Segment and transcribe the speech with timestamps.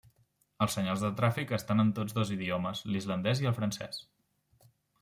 [0.65, 4.01] Els senyals de tràfic estan en tots dos idiomes: l'islandès i el francès.